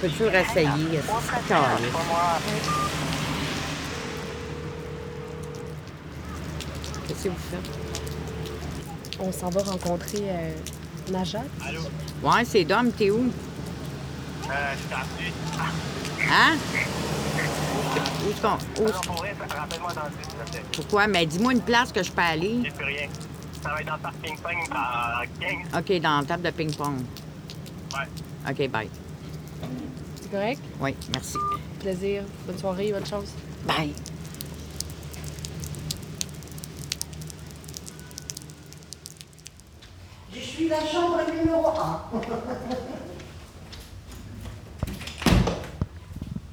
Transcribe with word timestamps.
Peux-tu 0.00 0.24
réessayer? 0.24 0.66
Calé. 1.48 1.88
Qu'est-ce 7.08 7.24
que 7.24 7.28
vous 7.28 7.34
faites? 7.50 9.18
On 9.20 9.32
s'en 9.32 9.48
va 9.50 9.62
rencontrer 9.62 10.22
euh, 10.24 10.52
Najat. 11.10 11.42
Ouais, 12.22 12.44
c'est 12.44 12.64
Dom, 12.64 12.90
t'es 12.92 13.10
où? 13.10 13.30
Euh, 14.50 14.74
je. 14.90 14.94
Hein? 16.30 16.56
Où 18.24 18.30
est-ce 18.30 18.42
qu'on. 18.42 18.82
où- 18.82 18.86
dans. 18.90 20.10
Pourquoi? 20.72 21.06
Mais 21.06 21.26
dis-moi 21.26 21.52
une 21.52 21.62
place 21.62 21.92
que 21.92 22.02
je 22.02 22.10
peux 22.10 22.20
aller. 22.22 22.60
J'ai 22.64 22.70
plus 22.70 22.84
rien. 22.84 23.08
Ça 23.62 23.70
va 23.70 23.80
être 23.80 23.86
dans 23.86 23.94
le 23.94 24.00
parking 24.00 24.36
pong 24.38 24.68
à 24.72 25.22
15. 25.40 25.80
OK, 25.80 26.00
dans 26.00 26.20
la 26.20 26.24
table 26.26 26.42
de 26.42 26.50
ping-pong. 26.50 26.98
Ouais. 27.94 28.50
OK, 28.50 28.68
bye. 28.70 28.88
C'est 30.26 30.32
correct? 30.36 30.60
Oui, 30.80 30.96
merci. 31.12 31.36
Plaisir. 31.78 32.24
Bonne 32.46 32.58
soirée, 32.58 32.90
bonne 32.90 33.06
chance. 33.06 33.28
Bye. 33.64 33.92
Je 40.34 40.40
suis 40.40 40.68
la 40.68 40.84
chambre 40.84 41.20
numéro 41.32 41.68
1. 41.68 41.70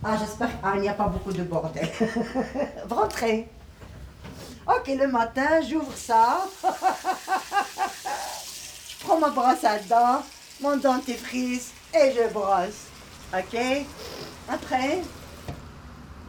ah, 0.04 0.18
j'espère 0.20 0.50
qu'il 0.62 0.82
n'y 0.82 0.90
a 0.90 0.94
pas 0.94 1.08
beaucoup 1.08 1.32
de 1.32 1.42
bordel. 1.42 1.90
Rentrez. 2.90 3.50
Ok, 4.68 4.88
le 4.88 5.08
matin, 5.08 5.62
j'ouvre 5.68 5.96
ça. 5.96 6.46
je 8.90 9.04
prends 9.04 9.20
ma 9.20 9.30
brosse 9.32 9.64
à 9.64 9.80
dents, 9.80 10.22
mon 10.62 10.78
dentifrice 10.78 11.72
et 11.92 12.12
je 12.12 12.32
brosse. 12.32 12.93
Ok 13.36 13.60
Après, 14.48 15.02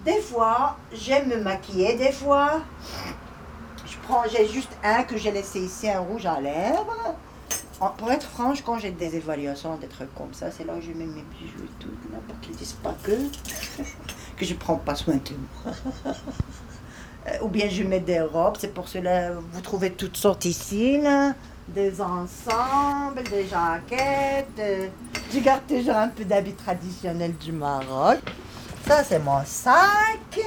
des 0.05 0.21
fois, 0.21 0.77
j'aime 0.93 1.29
me 1.29 1.37
maquiller, 1.37 1.97
des 1.97 2.13
fois, 2.13 2.63
je 3.87 3.97
prends, 4.07 4.23
j'ai 4.31 4.47
juste 4.49 4.71
un 4.83 5.03
que 5.03 5.17
j'ai 5.19 5.31
laissé 5.31 5.61
ici, 5.61 5.91
un 5.91 6.01
rouge 6.01 6.25
à 6.27 6.41
lèvres. 6.41 7.15
Pour 7.99 8.11
être 8.11 8.27
franche, 8.27 8.63
quand 8.63 8.79
j'ai 8.79 8.93
des 8.93 9.17
évaluations, 9.17 9.77
des 9.77 9.89
trucs 9.89 10.15
comme 10.15 10.33
ça, 10.33 10.51
c'est 10.51 10.65
là 10.65 10.73
où 10.75 10.81
je 10.81 10.89
mets 10.89 11.05
mes 11.05 11.23
bijoux 11.23 11.65
et 11.65 11.83
tout, 11.83 11.91
là, 12.11 12.19
pour 12.27 12.41
qu'ils 12.41 12.57
disent 12.57 12.79
pas 12.83 12.95
que, 13.03 13.11
que 14.37 14.45
je 14.47 14.55
prends 14.55 14.77
pas 14.77 14.95
soin 14.95 15.17
de 15.17 15.31
moi. 15.65 15.75
Euh, 17.27 17.39
Ou 17.43 17.49
bien 17.49 17.69
je 17.69 17.83
mets 17.83 18.01
des 18.01 18.21
robes, 18.21 18.57
c'est 18.59 18.73
pour 18.73 18.89
cela, 18.89 19.33
vous 19.33 19.61
trouvez 19.61 19.93
toutes 19.93 20.17
sortes 20.17 20.45
ici. 20.47 21.01
Des 21.69 22.01
ensembles, 22.01 23.23
des 23.31 23.47
jaquettes. 23.47 24.93
Je 25.35 25.41
garde 25.41 25.67
toujours 25.67 25.97
un 25.97 26.07
peu 26.11 26.25
d'habits 26.25 26.55
traditionnels 26.55 27.37
du 27.37 27.51
Maroc. 27.51 28.21
Ça, 28.87 29.03
c'est 29.03 29.19
mon 29.19 29.45
sac. 29.45 30.39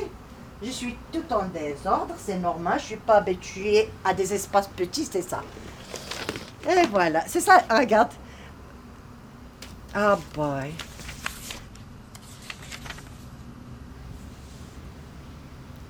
Je 0.64 0.72
suis 0.72 0.96
tout 1.12 1.26
en 1.30 1.44
désordre, 1.48 2.16
c'est 2.18 2.38
normal. 2.38 2.80
Je 2.80 2.86
suis 2.86 2.96
pas 2.96 3.18
habituée 3.18 3.90
à 4.06 4.14
des 4.14 4.34
espaces 4.34 4.70
petits, 4.70 5.04
c'est 5.04 5.24
ça. 5.24 5.44
Et 6.70 6.88
voilà, 6.88 7.22
c'est 7.28 7.42
ça, 7.42 7.62
regarde. 7.70 8.12
Ah 9.94 10.18
boy. 10.34 10.72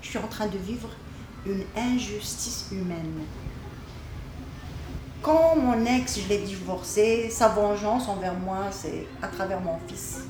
Je 0.02 0.09
suis 0.09 0.18
en 0.18 0.28
train 0.28 0.48
de 0.48 0.58
vivre 0.58 0.90
une 1.45 1.64
injustice 1.78 2.66
humaine. 2.72 3.22
Quand 5.28 5.58
mon 5.58 5.86
ex, 5.86 6.22
je 6.22 6.30
l'ai 6.30 6.38
divorcé, 6.38 7.30
sa 7.30 7.50
vengeance 7.50 8.08
envers 8.08 8.33
moi, 8.33 8.59
c'est 8.72 9.06
à 9.22 9.28
travers 9.28 9.59
mon 9.59 9.78
fils. 9.86 10.22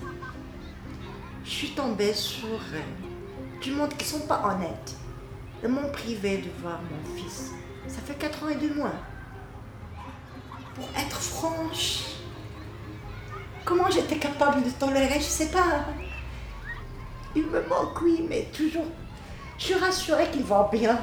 Je 1.46 1.50
suis 1.52 1.70
tombée 1.70 2.16
sur 2.16 2.48
euh, 2.48 3.62
du 3.62 3.74
monde 3.74 3.94
qui 3.96 4.04
sont 4.04 4.22
pas 4.22 4.42
honnêtes. 4.44 4.96
Ils 5.62 5.70
m'ont 5.70 5.92
privé 5.92 6.38
de 6.38 6.50
voir 6.64 6.80
mon 6.82 7.16
fils. 7.16 7.52
Ça 7.88 8.00
fait 8.04 8.16
quatre 8.16 8.44
ans 8.44 8.50
et 8.50 8.56
deux 8.56 8.74
mois. 8.74 8.94
Pour 10.74 10.90
être 11.00 11.22
franche, 11.22 12.00
comment 13.66 13.92
j'étais 13.92 14.18
capable 14.18 14.64
de 14.64 14.72
tolérer, 14.72 15.20
je 15.20 15.26
sais 15.26 15.52
pas. 15.52 15.86
Il 17.36 17.46
me 17.46 17.62
manque, 17.68 18.02
oui, 18.02 18.26
mais 18.28 18.48
toujours. 18.52 18.88
Je 19.60 19.64
suis 19.64 19.76
rassurée 19.76 20.32
qu'il 20.32 20.44
va 20.44 20.68
bien. 20.74 21.00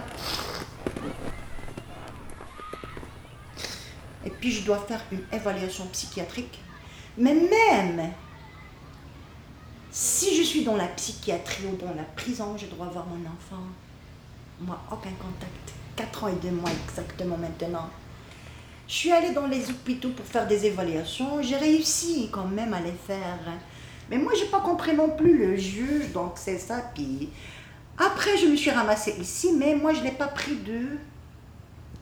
Et 4.25 4.31
puis 4.31 4.51
je 4.51 4.65
dois 4.65 4.79
faire 4.79 5.03
une 5.12 5.25
évaluation 5.33 5.87
psychiatrique. 5.87 6.61
Mais 7.17 7.35
même 7.35 8.11
si 9.91 10.37
je 10.37 10.43
suis 10.43 10.65
dans 10.65 10.77
la 10.77 10.89
psychiatrie 10.89 11.67
ou 11.67 11.77
dans 11.77 11.95
la 11.95 12.03
prison, 12.03 12.57
je 12.57 12.67
dois 12.67 12.87
voir 12.87 13.07
mon 13.07 13.25
enfant. 13.27 13.62
Moi, 14.61 14.81
aucun 14.91 15.11
contact. 15.11 15.73
Quatre 15.95 16.25
ans 16.25 16.29
et 16.29 16.37
deux 16.43 16.51
mois 16.51 16.71
exactement 16.89 17.37
maintenant. 17.37 17.89
Je 18.89 18.95
suis 18.95 19.12
allée 19.12 19.31
dans 19.31 19.47
les 19.47 19.71
hôpitaux 19.71 20.11
pour 20.11 20.27
faire 20.27 20.47
des 20.47 20.67
évaluations. 20.67 21.41
J'ai 21.43 21.56
réussi 21.56 22.29
quand 22.33 22.47
même 22.47 22.75
à 22.75 22.81
les 22.81 22.93
faire. 22.93 23.39
Mais 24.11 24.19
moi, 24.19 24.33
j'ai 24.37 24.47
pas 24.47 24.61
compris 24.61 24.95
non 24.95 25.11
plus 25.11 25.39
le 25.39 25.56
juge, 25.56 26.12
donc 26.12 26.33
c'est 26.37 26.59
ça. 26.59 26.83
Puis 26.95 27.31
après, 27.97 28.37
je 28.37 28.47
me 28.47 28.56
suis 28.56 28.71
ramassée 28.71 29.15
ici, 29.21 29.53
mais 29.56 29.75
moi, 29.75 29.95
je 29.95 30.03
l'ai 30.03 30.11
pas 30.11 30.27
pris 30.27 30.56
de 30.56 30.99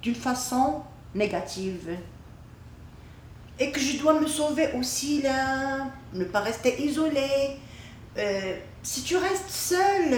d'une 0.01 0.15
façon 0.15 0.83
négative. 1.15 1.97
Et 3.63 3.71
que 3.71 3.79
je 3.79 3.97
dois 3.99 4.19
me 4.19 4.27
sauver 4.27 4.71
aussi 4.77 5.23
là, 5.23 5.87
ne 6.13 6.25
pas 6.25 6.41
rester 6.41 6.83
isolée. 6.83 7.59
Euh, 8.19 8.57
si 8.83 9.03
tu 9.05 9.17
restes 9.17 9.49
seule, 9.51 10.17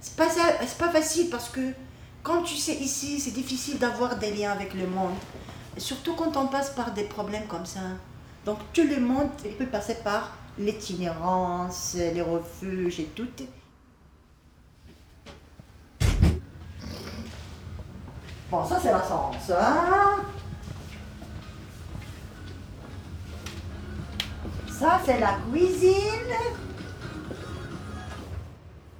c'est 0.00 0.16
pas, 0.16 0.28
ça- 0.28 0.58
pas 0.84 0.90
facile 0.90 1.30
parce 1.30 1.48
que 1.48 1.60
quand 2.24 2.42
tu 2.42 2.56
sais 2.56 2.74
ici, 2.74 3.20
c'est 3.20 3.30
difficile 3.42 3.78
d'avoir 3.78 4.16
des 4.16 4.32
liens 4.32 4.50
avec 4.50 4.74
le 4.74 4.86
monde. 4.88 5.14
Surtout 5.78 6.14
quand 6.14 6.36
on 6.36 6.48
passe 6.48 6.70
par 6.70 6.90
des 6.92 7.04
problèmes 7.04 7.46
comme 7.46 7.66
ça. 7.66 7.80
Donc 8.44 8.58
tout 8.72 8.82
le 8.94 8.98
monde 9.00 9.28
peut 9.58 9.66
passer 9.66 9.94
par 10.02 10.36
l'itinérance, 10.58 11.94
les 11.94 12.20
refuges 12.22 12.98
et 12.98 13.08
tout. 13.14 13.28
Bon, 18.50 18.64
ça 18.66 18.78
c'est 18.82 18.90
l'ascenseur. 18.90 20.24
C'est 25.04 25.20
la 25.20 25.38
cuisine. 25.48 26.34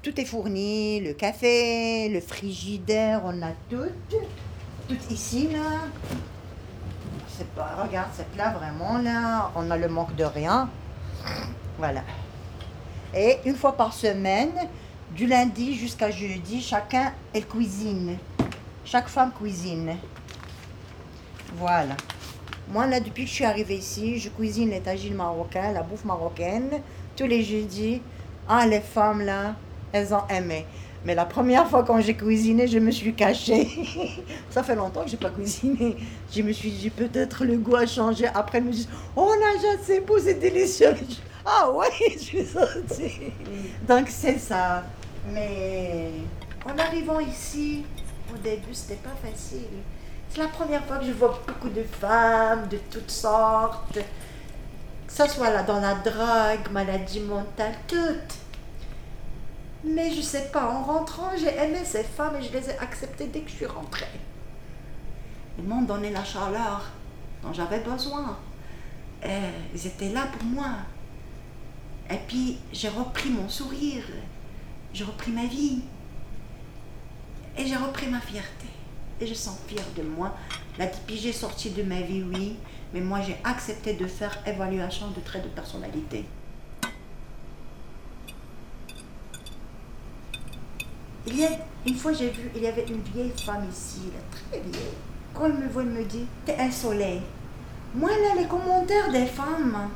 Tout 0.01 0.21
est 0.21 0.25
fourni, 0.25 1.01
le 1.01 1.13
café, 1.13 2.09
le 2.09 2.21
frigidaire, 2.21 3.23
on 3.25 3.43
a 3.43 3.51
tout. 3.69 3.91
Tout 4.89 4.97
ici 5.11 5.49
là. 5.49 5.81
C'est 7.27 7.49
pas, 7.49 7.83
regarde, 7.83 8.11
c'est 8.15 8.29
plat 8.31 8.51
vraiment 8.51 8.99
là. 8.99 9.51
On 9.57 9.71
a 9.73 9.77
le 9.77 9.89
manque 9.89 10.15
de 10.15 10.23
rien. 10.23 10.69
Voilà. 11.79 12.03
Et 13.13 13.39
une 13.45 13.57
fois 13.57 13.77
par 13.77 13.93
semaine, 13.93 14.53
du 15.17 15.27
lundi 15.27 15.75
jusqu'à 15.75 16.13
jeudi, 16.13 16.63
chacun 16.63 17.13
elle 17.35 17.47
cuisine. 17.47 18.19
Chaque 18.85 19.09
femme 19.09 19.33
cuisine. 19.33 19.97
Voilà. 21.57 21.97
Moi, 22.69 22.87
là, 22.87 23.01
depuis 23.01 23.25
que 23.25 23.29
je 23.29 23.35
suis 23.35 23.45
arrivée 23.45 23.77
ici, 23.77 24.19
je 24.19 24.29
cuisine 24.31 24.71
les 24.71 24.81
tagines 24.81 25.15
marocains, 25.15 25.73
la 25.73 25.83
bouffe 25.83 26.05
marocaine, 26.05 26.71
tous 27.17 27.27
les 27.27 27.43
jeudis. 27.43 28.01
Ah, 28.49 28.67
les 28.67 28.81
femmes, 28.81 29.23
là, 29.23 29.55
elles 29.93 30.15
ont 30.15 30.27
aimé. 30.29 30.65
Mais 31.05 31.15
la 31.17 31.25
première 31.25 31.69
fois 31.69 31.83
quand 31.83 32.01
j'ai 32.01 32.15
cuisiné, 32.15 32.69
je 32.69 32.79
me 32.79 32.93
suis 32.93 33.13
cachée. 33.15 33.69
Ça 34.51 34.63
fait 34.63 34.77
longtemps 34.77 35.03
que 35.03 35.11
j'ai 35.11 35.17
pas 35.17 35.31
cuisiné. 35.31 35.97
Je 36.33 36.43
me 36.43 36.53
suis 36.53 36.71
dit, 36.71 36.91
peut-être 36.91 37.45
le 37.45 37.57
goût 37.57 37.75
a 37.77 37.87
changé. 37.87 38.27
Après, 38.33 38.59
elles 38.59 38.65
me 38.65 38.71
disent, 38.73 38.89
oh, 39.17 39.33
Najat, 39.41 39.83
c'est 39.83 40.01
beau, 40.01 40.19
c'est 40.19 40.35
délicieux. 40.35 40.95
Je- 40.97 41.17
Ah 41.45 41.71
ouais, 41.73 41.89
je 42.15 42.19
suis 42.19 42.45
sortie. 42.47 43.21
Donc, 43.89 44.07
c'est 44.09 44.39
ça. 44.39 44.85
Mais 45.33 46.11
en 46.65 46.79
arrivant 46.79 47.19
ici, 47.19 47.83
au 48.33 48.39
début, 48.39 48.73
c'était 48.73 48.95
pas 49.03 49.15
facile. 49.29 49.67
C'est 50.33 50.41
la 50.41 50.49
première 50.49 50.83
fois 50.87 50.97
que 50.97 51.05
je 51.05 51.13
vois 51.13 51.43
beaucoup 51.47 51.69
de 51.69 51.83
femmes 51.83 52.67
de 52.69 52.79
toutes 52.91 53.11
sortes. 53.11 53.93
Que 53.93 55.13
ce 55.13 55.29
soit 55.29 55.63
dans 55.65 55.79
la 55.79 55.97
drogue, 55.97 56.73
maladie 56.73 57.21
mentale, 57.21 57.75
toutes. 57.87 58.39
Mais 59.85 60.11
je 60.11 60.23
sais 60.23 60.49
pas, 60.51 60.71
en 60.71 60.85
rentrant, 60.85 61.33
j'ai 61.37 61.55
aimé 61.55 61.81
ces 61.85 62.05
femmes 62.05 62.37
et 62.37 62.43
je 62.43 62.51
les 62.51 62.71
ai 62.71 62.79
acceptées 62.79 63.27
dès 63.27 63.41
que 63.41 63.51
je 63.51 63.57
suis 63.57 63.67
rentrée. 63.67 64.07
Ils 65.59 65.65
m'ont 65.65 65.83
donné 65.83 66.09
la 66.09 66.25
chaleur 66.25 66.83
dont 67.43 67.53
j'avais 67.53 67.81
besoin. 67.81 68.39
Et 69.23 69.51
ils 69.75 69.87
étaient 69.87 70.09
là 70.09 70.29
pour 70.33 70.45
moi. 70.45 70.77
Et 72.09 72.19
puis, 72.27 72.59
j'ai 72.73 72.89
repris 72.89 73.29
mon 73.29 73.51
sourire. 73.51 74.05
J'ai 74.95 75.05
repris 75.05 75.31
ma 75.31 75.45
vie. 75.45 75.83
Et 77.59 77.67
j'ai 77.67 77.77
repris 77.77 78.07
ma 78.07 78.21
fierté 78.21 78.69
et 79.23 79.27
je 79.27 79.35
sens 79.35 79.57
fière 79.69 79.85
de 79.97 80.03
moi. 80.03 80.35
La 80.79 80.87
DPJ 80.87 81.27
est 81.27 81.33
sortie 81.33 81.71
de 81.71 81.83
ma 81.83 82.01
vie, 82.01 82.23
oui, 82.23 82.57
mais 82.93 83.01
moi 83.01 83.21
j'ai 83.21 83.37
accepté 83.45 83.95
de 83.95 84.07
faire 84.07 84.37
évaluation 84.47 85.11
de 85.11 85.21
traits 85.21 85.45
de 85.45 85.49
personnalité. 85.49 86.25
Il 91.27 91.39
y 91.39 91.45
a, 91.45 91.51
une 91.87 91.95
fois 91.95 92.13
j'ai 92.13 92.31
vu, 92.31 92.51
il 92.57 92.63
y 92.63 92.67
avait 92.67 92.85
une 92.87 93.01
vieille 93.01 93.33
femme 93.45 93.65
ici, 93.71 94.01
très 94.31 94.61
vieille. 94.61 94.95
Quand 95.33 95.47
elle 95.47 95.55
me 95.55 95.69
voit, 95.69 95.83
elle 95.83 95.89
me 95.89 96.05
dit, 96.05 96.27
t'es 96.45 96.59
un 96.59 96.71
soleil. 96.71 97.23
Moi 97.95 98.11
là, 98.11 98.41
les 98.41 98.49
commentaires 98.49 99.13
des 99.13 99.27
femmes, 99.27 99.89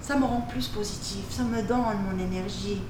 ça 0.00 0.16
me 0.16 0.24
rend 0.24 0.42
plus 0.42 0.68
positive, 0.68 1.24
ça 1.30 1.44
me 1.44 1.62
donne 1.62 1.80
mon 2.10 2.22
énergie. 2.22 2.82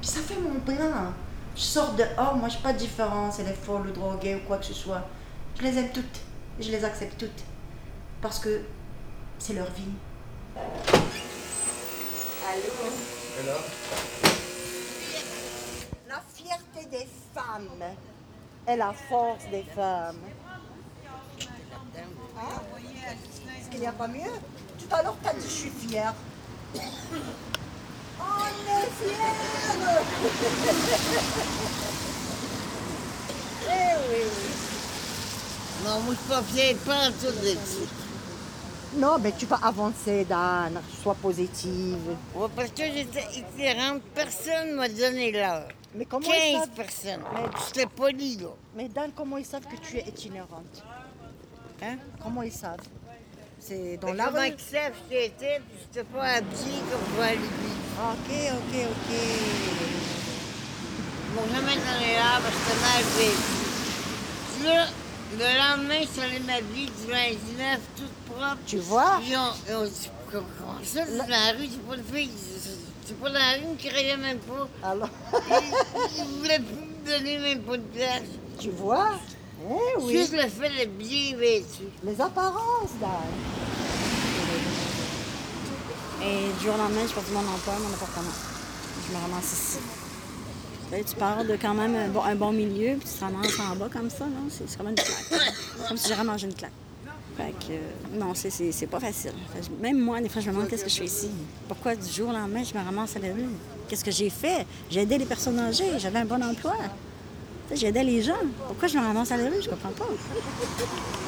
Puis 0.00 0.08
ça 0.08 0.20
fait 0.20 0.40
mon 0.40 0.60
plein. 0.60 1.12
Je 1.58 1.64
sors 1.64 1.92
dehors, 1.94 2.36
moi, 2.36 2.48
je 2.48 2.54
n'ai 2.54 2.62
pas 2.62 2.72
de 2.72 2.78
différence, 2.78 3.40
elle 3.40 3.48
est 3.48 3.52
folle 3.52 3.88
ou 3.88 3.90
droguée 3.90 4.36
ou 4.36 4.46
quoi 4.46 4.58
que 4.58 4.64
ce 4.64 4.74
soit. 4.74 5.02
Je 5.56 5.62
les 5.64 5.76
aime 5.76 5.90
toutes, 5.90 6.20
je 6.60 6.70
les 6.70 6.84
accepte 6.84 7.18
toutes. 7.18 7.42
Parce 8.22 8.38
que 8.38 8.62
c'est 9.40 9.54
leur 9.54 9.68
vie. 9.72 9.90
Allô? 10.56 10.72
La 16.08 16.22
fierté 16.32 16.84
des 16.92 17.08
femmes 17.34 17.82
est 18.64 18.76
la 18.76 18.92
force 18.92 19.50
des 19.50 19.64
femmes. 19.74 20.20
Hein? 21.40 22.62
Est-ce 23.58 23.68
qu'il 23.68 23.80
n'y 23.80 23.86
a 23.88 23.92
pas 23.92 24.06
mieux? 24.06 24.20
Tout 24.78 24.94
à 24.94 25.02
l'heure, 25.02 25.16
t'as 25.24 25.34
dit 25.34 25.42
je 25.42 25.48
suis 25.48 25.70
fière. 25.70 26.14
Eh 33.70 33.94
oui, 34.10 34.22
oui. 34.24 34.24
Non, 35.84 36.00
moi, 36.00 36.14
je 36.14 36.56
suis 36.60 36.74
pas 36.74 36.94
en 37.08 37.12
tout 37.12 37.26
de 37.40 37.46
ça. 37.54 37.86
Non, 38.96 39.18
mais 39.18 39.32
tu 39.38 39.46
vas 39.46 39.60
avancer, 39.62 40.24
Dan. 40.24 40.80
Sois 41.02 41.14
positive. 41.14 42.16
Ouais, 42.34 42.46
parce 42.56 42.70
que 42.70 42.82
j'étais 42.84 43.24
itinérante, 43.36 44.02
personne 44.14 44.72
m'a 44.74 44.88
donné 44.88 45.30
l'heure. 45.30 45.68
Mais 45.94 46.04
comment 46.04 46.26
ils 46.26 46.52
15 46.52 46.60
savent 46.60 46.68
personnes. 46.70 47.20
Mais- 47.34 47.50
J'étais 47.66 47.86
poli, 47.86 48.36
là. 48.38 48.48
Mais 48.74 48.88
Dan, 48.88 49.10
comment 49.14 49.36
ils 49.38 49.44
savent 49.44 49.66
que 49.66 49.76
tu 49.76 49.98
es 49.98 50.04
itinérante? 50.08 50.82
Hein? 51.82 51.96
Comment 52.22 52.42
ils 52.42 52.52
savent? 52.52 52.80
C'est 53.60 53.98
dans 53.98 54.12
la 54.14 54.26
comment 54.26 54.40
rue 54.40 54.48
ils 54.48 54.60
savent 54.60 54.92
que 55.08 55.14
j'étais, 55.14 55.60
puis 55.68 55.78
j'étais 55.82 56.04
pas 56.04 56.22
habillée 56.24 56.80
comme 56.90 57.22
aller 57.22 57.36
vivre. 57.36 57.48
Ok, 58.10 58.30
ok, 58.30 58.86
ok. 58.90 59.14
Ils 59.14 59.16
m'ont 59.18 59.66
jamais 59.68 59.76
donné 59.78 59.98
l'heure 59.98 60.06
parce 60.08 60.46
que 60.88 61.04
j'étais 61.04 61.26
mal 61.46 63.02
vêtue. 63.16 63.36
Puis 64.54 64.64
là, 64.66 64.86
le 65.38 65.58
lendemain, 65.78 66.00
je 66.02 66.06
suis 66.08 66.20
allée 66.20 66.40
m'habiller 66.40 66.86
du 66.86 67.10
lundi 67.10 67.52
neuf, 67.58 67.80
toute 67.96 68.34
propre. 68.34 68.56
Tu 68.66 68.78
vois 68.78 69.20
Ils 69.26 69.36
ont, 69.36 69.52
ils 69.68 69.74
ont 69.74 69.84
dit, 69.84 70.10
comment 70.32 70.46
ça, 70.82 71.00
c'est 71.06 71.16
dans 71.18 71.26
la 71.28 71.52
rue, 71.52 71.68
c'est 71.70 71.86
pas 71.88 71.96
une 71.96 72.04
fille. 72.04 72.30
c'est- 72.36 73.14
pas 73.20 73.28
dans 73.30 73.34
la 73.38 73.52
rue, 73.52 73.60
ils 73.64 73.68
me 73.70 73.90
créaient 73.90 74.16
même 74.16 74.38
pas. 74.38 74.68
Alors, 74.88 75.08
Ils, 75.50 76.18
ils 76.18 76.24
voulaient 76.38 76.60
plus 76.60 76.74
me 76.76 77.18
donner 77.18 77.38
même 77.38 77.62
pas 77.62 77.76
de 77.76 77.82
place. 77.82 78.22
tu 78.60 78.70
vois 78.70 79.10
Eh 79.64 80.00
oui. 80.02 80.12
Juste 80.18 80.32
le 80.34 80.48
fait 80.48 80.68
d'être 80.76 80.96
bien 80.98 81.36
vêtu. 81.36 81.84
Les 82.04 82.20
apparences, 82.20 82.90
Dan. 83.00 83.10
Et 86.22 86.48
du 86.58 86.64
jour 86.64 86.74
au 86.74 86.78
lendemain, 86.78 87.00
je 87.08 87.12
perds 87.14 87.22
mon 87.32 87.40
emploi, 87.40 87.74
mon 87.80 87.94
appartement. 87.94 88.30
Je 89.08 89.14
me 89.16 89.20
ramasse 89.22 89.52
ici. 89.52 89.78
Là, 90.90 90.98
tu 91.06 91.14
pars 91.16 91.44
de 91.44 91.56
quand 91.60 91.74
même 91.74 91.94
un 91.94 92.34
bon, 92.34 92.52
milieu, 92.52 92.96
puis 92.96 93.06
tu 93.08 93.14
te 93.18 93.20
ramasses 93.24 93.60
en 93.60 93.76
bas 93.76 93.88
comme 93.92 94.08
ça, 94.08 94.24
là. 94.24 94.30
C'est 94.48 94.68
c'est 94.68 94.78
comme 94.78 94.88
une 94.88 94.94
claque. 94.94 95.52
comme 95.86 95.96
si 95.98 96.08
j'aurais 96.08 96.24
mangé 96.24 96.46
une 96.46 96.54
claque. 96.54 96.72
Fait 97.36 97.52
que, 97.52 97.72
euh, 97.72 98.18
non, 98.18 98.32
c'est- 98.34 98.86
pas 98.86 98.98
facile. 98.98 99.32
Je- 99.62 99.68
même 99.82 99.98
moi, 100.00 100.20
des 100.20 100.28
fois, 100.28 100.40
je 100.40 100.48
me 100.48 100.54
demande 100.54 100.68
qu'est-ce 100.68 100.84
que 100.84 100.90
je 100.90 100.96
fais 100.96 101.04
ici. 101.04 101.30
Pourquoi 101.68 101.94
du 101.94 102.10
jour 102.10 102.30
au 102.30 102.32
lendemain, 102.32 102.62
je 102.64 102.76
me 102.76 102.82
ramasse 102.82 103.14
à 103.16 103.18
la 103.20 103.28
rue? 103.34 103.50
Qu'est-ce 103.86 104.04
que 104.04 104.10
j'ai 104.10 104.30
fait? 104.30 104.66
J'ai 104.90 105.02
aidé 105.02 105.18
les 105.18 105.26
personnes 105.26 105.58
âgées, 105.60 105.90
j'avais 105.98 106.20
un 106.20 106.24
bon 106.24 106.42
emploi. 106.42 106.74
J'aidais 107.74 108.02
les 108.02 108.22
gens. 108.22 108.32
Pourquoi 108.66 108.88
je 108.88 108.96
me 108.98 109.02
ramasse 109.04 109.30
à 109.30 109.36
la 109.36 109.44
rue? 109.50 109.60
Je 109.62 109.68
comprends 109.68 109.90
pas. 109.90 110.06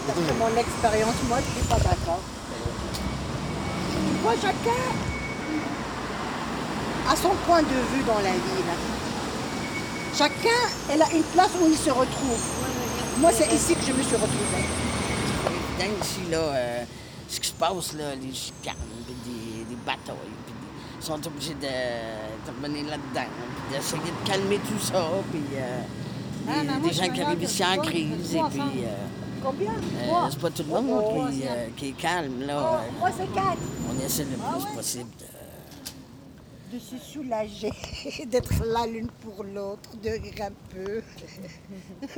C'est 0.07 0.39
mon 0.39 0.57
expérience, 0.59 1.15
moi, 1.29 1.39
je 1.39 1.59
suis 1.61 1.69
pas 1.69 1.77
d'accord. 1.79 2.21
Tu 3.95 4.23
vois, 4.23 4.35
chacun 4.41 4.83
a 7.09 7.15
son 7.17 7.35
point 7.47 7.63
de 7.63 7.67
vue 7.69 8.03
dans 8.07 8.21
la 8.21 8.33
vie. 8.33 8.63
là. 8.67 9.00
Chacun, 10.17 10.61
elle 10.91 11.03
a 11.03 11.11
une 11.13 11.23
place 11.23 11.51
où 11.63 11.67
il 11.71 11.77
se 11.77 11.91
retrouve. 11.91 12.41
Moi, 13.19 13.31
c'est 13.33 13.53
ici 13.55 13.75
que 13.75 13.83
je 13.87 13.93
me 13.93 14.03
suis 14.03 14.17
retrouvée. 14.17 14.65
évident 15.47 15.97
ici, 16.03 16.21
là, 16.31 16.39
euh, 16.39 16.85
ce 17.29 17.41
qui 17.41 17.49
se 17.49 17.53
passe, 17.55 17.93
là, 17.95 18.15
les 18.21 18.33
chicanes, 18.35 18.75
puis 19.07 19.15
des, 19.25 19.65
des 19.65 19.77
batailles, 19.87 20.17
puis 20.47 20.55
des- 20.55 21.01
ils 21.01 21.05
sont 21.07 21.27
obligés 21.27 21.55
de, 21.55 21.61
de 21.61 22.57
revenir 22.57 22.85
là-dedans, 22.91 23.29
puis 23.69 23.77
d'essayer 23.77 24.03
de 24.03 24.29
calmer 24.29 24.59
tout 24.59 24.79
ça, 24.83 25.07
puis 25.31 25.41
euh, 25.55 25.81
des, 26.47 26.53
Ah, 26.53 26.63
moi, 26.79 26.89
des 26.89 26.95
je 26.95 27.03
gens 27.03 27.13
qui 27.13 27.21
arrivent 27.23 27.43
ici 27.43 27.65
en 27.65 27.77
crise, 27.79 28.35
et 28.35 28.43
puis 28.51 28.61
euh, 28.85 28.95
Combien? 29.43 29.71
euh, 29.71 30.29
c'est 30.31 30.41
pas 30.41 30.51
tout 30.51 30.65
le 30.69 30.83
monde 30.83 31.31
qui, 31.33 31.43
qui 31.77 31.89
est 31.91 31.93
calme, 31.93 32.43
là. 32.47 32.61
Oh, 32.63 32.99
moi, 32.99 33.09
c'est 33.17 33.33
quatre. 33.33 33.57
on 33.89 34.05
essaie 34.05 34.25
le 34.25 34.37
plus 34.37 34.75
possible 34.77 35.11
de... 35.19 35.25
de 36.73 36.79
se 36.79 36.97
soulager, 36.99 37.73
d'être 38.27 38.65
là 38.65 38.87
l'une 38.87 39.09
pour 39.09 39.45
l'autre, 39.45 39.91
de 40.03 40.11
rire 40.11 40.49
un 40.49 40.53
peu, 40.75 41.03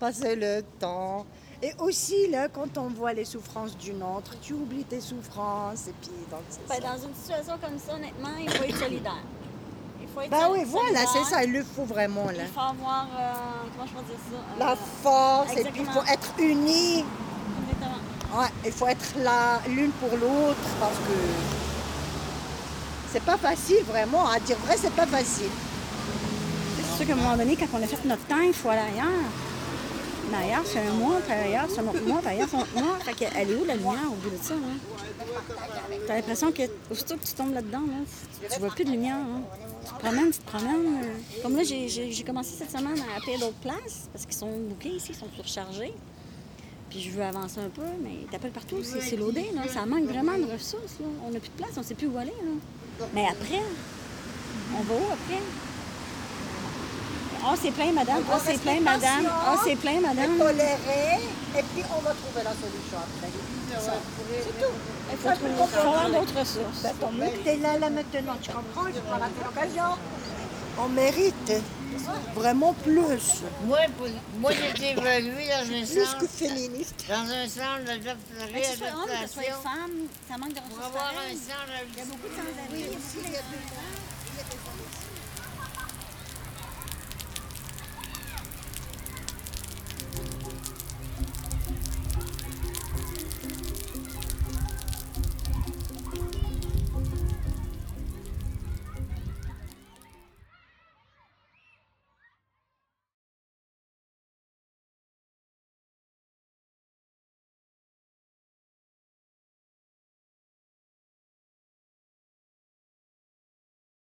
passer 0.00 0.36
le 0.36 0.62
temps. 0.78 1.24
Et 1.62 1.72
aussi, 1.78 2.28
là, 2.28 2.48
quand 2.48 2.76
on 2.76 2.88
voit 2.88 3.12
les 3.12 3.24
souffrances 3.24 3.76
d'une 3.78 4.02
autre, 4.02 4.34
tu 4.42 4.52
oublies 4.52 4.84
tes 4.84 5.00
souffrances. 5.00 5.86
Et 5.88 5.94
puis, 6.00 6.10
donc, 6.30 6.40
Ben, 6.68 6.74
ça. 6.74 6.80
dans 6.80 7.06
une 7.08 7.14
situation 7.14 7.54
comme 7.62 7.78
ça, 7.78 7.94
honnêtement, 7.94 8.36
il 8.40 8.50
faut 8.50 8.64
être 8.64 8.76
solidaire. 8.78 9.22
Il 10.02 10.08
faut 10.08 10.20
être 10.22 10.30
Bah 10.30 10.48
oui, 10.50 10.64
voilà, 10.66 11.00
c'est 11.06 11.24
ça, 11.24 11.44
il 11.44 11.52
le 11.52 11.62
faut 11.62 11.84
vraiment, 11.84 12.26
là. 12.26 12.42
Il 12.42 12.46
faut 12.48 12.60
avoir, 12.60 13.06
euh, 13.18 13.32
comment 13.76 13.86
je 13.86 13.92
peux 13.92 14.02
dire 14.02 14.18
ça? 14.30 14.36
Euh, 14.36 14.68
La 14.68 14.76
force, 14.76 15.56
et 15.56 15.64
puis 15.64 15.80
il 15.82 15.86
faut 15.86 16.02
être 16.12 16.32
unis. 16.40 17.04
Exactement. 17.62 18.40
Ouais, 18.40 18.48
il 18.66 18.72
faut 18.72 18.88
être 18.88 19.14
là 19.18 19.60
l'une 19.68 19.92
pour 19.92 20.10
l'autre 20.18 20.56
parce 20.80 20.96
que 20.98 21.61
c'est 23.12 23.22
pas 23.22 23.36
facile 23.36 23.82
vraiment. 23.86 24.26
À 24.28 24.38
dire 24.40 24.56
vrai, 24.66 24.76
c'est 24.78 24.92
pas 24.92 25.06
facile. 25.06 25.50
C'est 26.76 26.96
sûr 26.96 27.06
qu'à 27.06 27.12
un 27.12 27.16
moment 27.16 27.36
donné, 27.36 27.56
quand 27.56 27.66
on 27.74 27.82
a 27.82 27.86
fait 27.86 28.04
notre 28.08 28.24
temps, 28.26 28.40
il 28.40 28.52
faut 28.52 28.68
aller 28.68 28.80
ailleurs. 28.80 29.30
Mais 30.30 30.38
ailleurs, 30.46 30.62
c'est 30.64 30.78
un 30.78 30.92
mois, 30.94 31.20
puis 31.20 31.32
ailleurs, 31.32 31.66
c'est 31.68 31.80
un 31.80 31.82
mois, 31.82 32.20
puis 32.20 32.28
ailleurs, 32.28 32.48
c'est 32.50 32.56
un 32.56 33.40
est 33.40 33.54
où 33.54 33.64
la 33.66 33.74
lumière 33.76 34.08
au 34.10 34.14
bout 34.14 34.30
de 34.30 34.42
ça? 34.42 34.54
Là? 34.54 34.60
T'as 36.06 36.14
l'impression 36.16 36.50
que 36.52 36.62
aussitôt 36.90 37.16
que 37.16 37.24
tu 37.24 37.32
tombes 37.34 37.52
là-dedans, 37.52 37.80
là, 37.80 38.04
tu, 38.48 38.54
tu 38.54 38.60
vois 38.60 38.70
plus 38.70 38.84
de 38.84 38.90
lumière. 38.90 39.16
hein? 39.16 39.42
Tu 39.84 39.92
te 39.92 39.98
promènes, 39.98 40.30
tu 40.30 40.38
te 40.38 40.46
promènes. 40.50 41.04
euh. 41.04 41.42
Comme 41.42 41.56
là, 41.56 41.62
j'ai- 41.64 42.24
commencé 42.24 42.54
cette 42.56 42.70
semaine 42.70 42.98
à 43.12 43.16
appeler 43.18 43.36
d'autres 43.38 43.58
places 43.62 44.08
parce 44.12 44.24
qu'ils 44.24 44.36
sont 44.36 44.50
bouqués 44.68 44.90
ici, 44.90 45.08
ils 45.10 45.16
sont 45.16 45.26
surchargés. 45.36 45.92
Puis 46.88 47.00
je 47.00 47.10
veux 47.10 47.22
avancer 47.22 47.58
un 47.58 47.68
peu, 47.68 47.82
mais 48.02 48.26
t'appelles 48.30 48.52
partout, 48.52 48.76
c'est 48.82 49.16
loadé. 49.16 49.50
Ça 49.72 49.84
manque 49.86 50.04
vraiment 50.04 50.36
de 50.38 50.44
ressources. 50.50 50.96
On 51.26 51.30
n'a 51.30 51.40
plus 51.40 51.48
de 51.50 51.56
place, 51.56 51.70
on 51.76 51.80
ne 51.80 51.84
sait 51.84 51.94
plus 51.94 52.06
où 52.06 52.16
aller. 52.16 52.32
Mais 53.12 53.26
après, 53.28 53.62
on 54.76 54.82
va 54.82 54.94
où 54.94 55.06
après? 55.12 55.42
Oh, 57.44 57.54
c'est 57.60 57.72
plein, 57.72 57.92
madame. 57.92 58.22
Oh, 58.32 58.38
c'est 58.44 58.60
plein, 58.60 58.80
madame. 58.80 59.26
Oh, 59.26 59.58
c'est 59.64 59.76
plein, 59.76 60.00
madame. 60.00 60.38
Tolérer, 60.38 61.20
et 61.58 61.62
puis 61.62 61.82
on 61.90 62.00
va 62.00 62.14
trouver 62.14 62.44
la 62.44 62.52
solution 62.52 62.98
après. 62.98 63.30
C'est 64.44 64.58
tout. 64.60 64.74
Il 65.10 65.18
faut 65.18 65.28
avoir 65.88 66.08
d'autres 66.08 66.38
ressources. 66.38 66.82
Ben, 66.82 66.92
tant 67.00 67.12
mieux 67.12 67.26
que 67.26 67.44
t'es 67.44 67.56
là, 67.56 67.78
là 67.78 67.90
maintenant, 67.90 68.36
tu 68.40 68.50
comprends, 68.50 68.86
je 68.86 69.00
pas 69.00 69.18
rater 69.18 69.42
l'occasion. 69.44 69.98
On 70.78 70.88
mérite 70.88 71.52
vraiment 72.34 72.72
plus, 72.74 73.42
Moi, 73.66 73.78
moi 74.38 74.52
j'ai 74.52 74.70
été 74.70 74.90
évaluée 74.98 75.48
dans 75.48 75.74
un 75.74 75.84
plus 75.84 76.04
centre, 76.04 76.18
que 76.18 76.26
féministe. 76.26 77.04
dans 77.08 77.14
un 77.30 77.48
centre 77.48 77.84
de 77.84 77.98
de 77.98 78.52
Mais 78.52 78.60
que 78.60 78.66
ce 78.66 78.76
soit 78.76 78.86
homme, 78.88 79.06
que 79.06 79.28
ce 79.28 79.32
soit 79.32 79.42
réadaptation 79.42 79.62
femme, 79.62 80.08
ça 80.28 80.38
manque 80.38 80.54
de 80.54 80.60
pour 80.60 80.78
ressources 80.78 80.86
avoir 80.86 81.08
un 81.10 81.14
pareilles. 81.14 81.36
centre 81.36 81.72
Il 81.92 81.98
y 81.98 82.02
a 82.02 82.04
beaucoup 82.04 82.28
de 82.28 84.01